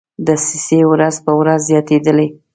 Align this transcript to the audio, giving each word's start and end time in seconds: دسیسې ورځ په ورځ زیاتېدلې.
دسیسې 0.27 0.79
ورځ 0.91 1.15
په 1.25 1.31
ورځ 1.39 1.59
زیاتېدلې. 1.69 2.27